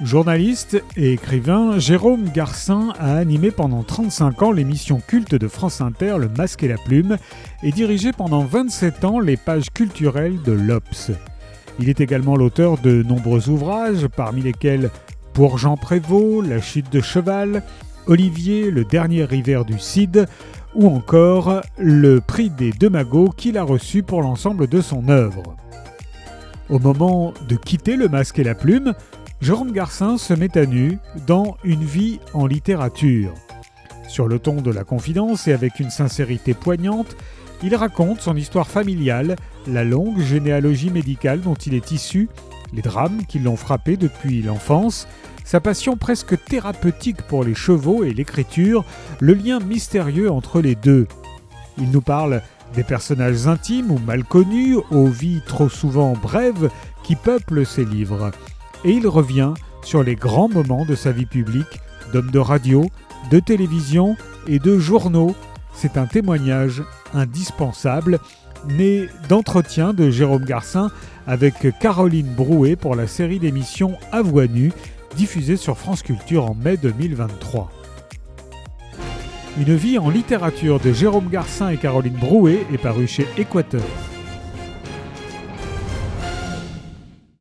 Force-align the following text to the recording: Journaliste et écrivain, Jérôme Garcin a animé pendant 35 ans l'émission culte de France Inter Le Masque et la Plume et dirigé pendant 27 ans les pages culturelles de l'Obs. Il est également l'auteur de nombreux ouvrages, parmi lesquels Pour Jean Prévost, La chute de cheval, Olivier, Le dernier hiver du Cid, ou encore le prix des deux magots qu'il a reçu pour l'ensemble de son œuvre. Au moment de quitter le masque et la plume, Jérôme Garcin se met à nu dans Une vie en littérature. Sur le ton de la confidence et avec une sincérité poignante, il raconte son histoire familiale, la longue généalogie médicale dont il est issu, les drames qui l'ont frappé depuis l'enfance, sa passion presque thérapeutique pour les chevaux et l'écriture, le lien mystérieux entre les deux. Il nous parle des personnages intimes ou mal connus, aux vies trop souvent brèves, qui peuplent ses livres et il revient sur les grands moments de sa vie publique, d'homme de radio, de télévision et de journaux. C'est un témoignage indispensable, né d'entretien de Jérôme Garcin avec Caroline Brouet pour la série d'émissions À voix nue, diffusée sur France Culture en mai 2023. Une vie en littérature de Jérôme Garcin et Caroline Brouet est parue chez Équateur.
Journaliste 0.00 0.80
et 0.96 1.12
écrivain, 1.14 1.80
Jérôme 1.80 2.28
Garcin 2.32 2.92
a 3.00 3.16
animé 3.16 3.50
pendant 3.50 3.82
35 3.82 4.42
ans 4.42 4.52
l'émission 4.52 5.00
culte 5.04 5.34
de 5.34 5.48
France 5.48 5.80
Inter 5.80 6.18
Le 6.18 6.28
Masque 6.28 6.62
et 6.62 6.68
la 6.68 6.76
Plume 6.76 7.16
et 7.64 7.72
dirigé 7.72 8.12
pendant 8.12 8.44
27 8.44 9.04
ans 9.04 9.18
les 9.18 9.36
pages 9.36 9.70
culturelles 9.74 10.40
de 10.42 10.52
l'Obs. 10.52 11.10
Il 11.80 11.88
est 11.88 12.00
également 12.00 12.36
l'auteur 12.36 12.78
de 12.78 13.02
nombreux 13.02 13.48
ouvrages, 13.48 14.06
parmi 14.06 14.40
lesquels 14.42 14.90
Pour 15.32 15.58
Jean 15.58 15.76
Prévost, 15.76 16.48
La 16.48 16.60
chute 16.60 16.92
de 16.92 17.00
cheval, 17.00 17.64
Olivier, 18.06 18.70
Le 18.70 18.84
dernier 18.84 19.26
hiver 19.32 19.64
du 19.64 19.80
Cid, 19.80 20.28
ou 20.76 20.86
encore 20.86 21.62
le 21.76 22.20
prix 22.20 22.50
des 22.50 22.70
deux 22.70 22.90
magots 22.90 23.30
qu'il 23.36 23.58
a 23.58 23.64
reçu 23.64 24.04
pour 24.04 24.22
l'ensemble 24.22 24.68
de 24.68 24.80
son 24.80 25.08
œuvre. 25.08 25.56
Au 26.70 26.78
moment 26.78 27.32
de 27.48 27.56
quitter 27.56 27.96
le 27.96 28.08
masque 28.08 28.38
et 28.38 28.44
la 28.44 28.54
plume, 28.54 28.92
Jérôme 29.40 29.70
Garcin 29.70 30.18
se 30.18 30.34
met 30.34 30.58
à 30.58 30.66
nu 30.66 30.98
dans 31.28 31.56
Une 31.62 31.84
vie 31.84 32.18
en 32.34 32.46
littérature. 32.46 33.32
Sur 34.08 34.26
le 34.26 34.40
ton 34.40 34.60
de 34.60 34.72
la 34.72 34.82
confidence 34.82 35.46
et 35.46 35.52
avec 35.52 35.78
une 35.78 35.90
sincérité 35.90 36.54
poignante, 36.54 37.16
il 37.62 37.76
raconte 37.76 38.20
son 38.20 38.36
histoire 38.36 38.66
familiale, 38.66 39.36
la 39.68 39.84
longue 39.84 40.20
généalogie 40.20 40.90
médicale 40.90 41.40
dont 41.40 41.54
il 41.54 41.74
est 41.74 41.92
issu, 41.92 42.28
les 42.72 42.82
drames 42.82 43.26
qui 43.28 43.38
l'ont 43.38 43.56
frappé 43.56 43.96
depuis 43.96 44.42
l'enfance, 44.42 45.06
sa 45.44 45.60
passion 45.60 45.96
presque 45.96 46.42
thérapeutique 46.44 47.22
pour 47.22 47.44
les 47.44 47.54
chevaux 47.54 48.02
et 48.02 48.12
l'écriture, 48.12 48.84
le 49.20 49.34
lien 49.34 49.60
mystérieux 49.60 50.32
entre 50.32 50.60
les 50.60 50.74
deux. 50.74 51.06
Il 51.78 51.90
nous 51.92 52.02
parle 52.02 52.42
des 52.74 52.82
personnages 52.82 53.46
intimes 53.46 53.92
ou 53.92 53.98
mal 53.98 54.24
connus, 54.24 54.76
aux 54.90 55.06
vies 55.06 55.42
trop 55.46 55.68
souvent 55.68 56.14
brèves, 56.14 56.70
qui 57.04 57.14
peuplent 57.14 57.64
ses 57.64 57.84
livres 57.84 58.32
et 58.84 58.92
il 58.92 59.06
revient 59.06 59.54
sur 59.82 60.02
les 60.02 60.14
grands 60.14 60.48
moments 60.48 60.84
de 60.84 60.94
sa 60.94 61.12
vie 61.12 61.26
publique, 61.26 61.80
d'homme 62.12 62.30
de 62.30 62.38
radio, 62.38 62.86
de 63.30 63.40
télévision 63.40 64.16
et 64.46 64.58
de 64.58 64.78
journaux. 64.78 65.34
C'est 65.74 65.96
un 65.96 66.06
témoignage 66.06 66.82
indispensable, 67.14 68.18
né 68.68 69.08
d'entretien 69.28 69.92
de 69.92 70.10
Jérôme 70.10 70.44
Garcin 70.44 70.90
avec 71.26 71.54
Caroline 71.78 72.34
Brouet 72.34 72.76
pour 72.76 72.96
la 72.96 73.06
série 73.06 73.38
d'émissions 73.38 73.96
À 74.12 74.22
voix 74.22 74.46
nue, 74.46 74.72
diffusée 75.16 75.56
sur 75.56 75.76
France 75.76 76.02
Culture 76.02 76.50
en 76.50 76.54
mai 76.54 76.76
2023. 76.76 77.70
Une 79.58 79.74
vie 79.74 79.98
en 79.98 80.08
littérature 80.08 80.78
de 80.78 80.92
Jérôme 80.92 81.28
Garcin 81.28 81.70
et 81.70 81.76
Caroline 81.76 82.14
Brouet 82.14 82.64
est 82.72 82.78
parue 82.78 83.08
chez 83.08 83.26
Équateur. 83.36 83.82